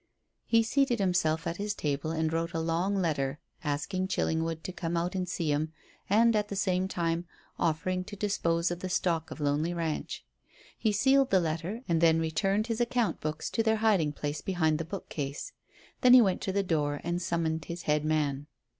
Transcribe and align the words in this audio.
He 0.47 0.63
seated 0.63 0.97
himself 0.97 1.45
at 1.45 1.57
his 1.57 1.75
table 1.75 2.09
and 2.09 2.33
wrote 2.33 2.53
a 2.55 2.59
long 2.59 2.95
letter 2.95 3.37
asking 3.63 4.07
Chillingwood 4.07 4.63
to 4.63 4.71
come 4.71 4.97
out 4.97 5.13
and 5.13 5.29
see 5.29 5.51
him, 5.51 5.73
and, 6.09 6.35
at 6.35 6.47
the 6.47 6.55
same 6.55 6.87
time, 6.87 7.25
offering 7.59 8.03
to 8.05 8.15
dispose 8.15 8.71
of 8.71 8.79
the 8.79 8.89
stock 8.89 9.29
of 9.29 9.39
Lonely 9.39 9.75
Ranch. 9.75 10.25
He 10.75 10.91
sealed 10.91 11.29
the 11.29 11.39
letter, 11.39 11.81
and 11.87 12.01
then 12.01 12.19
returned 12.19 12.65
his 12.65 12.81
account 12.81 13.19
books 13.21 13.51
to 13.51 13.61
their 13.61 13.75
hiding 13.75 14.11
place 14.11 14.41
behind 14.41 14.79
the 14.79 14.85
bookcase. 14.85 15.51
Then 16.01 16.15
he 16.15 16.21
went 16.23 16.41
to 16.41 16.51
the 16.51 16.63
door 16.63 16.99
and 17.03 17.21
summoned 17.21 17.65
his 17.65 17.83
head 17.83 18.03
man. 18.03 18.47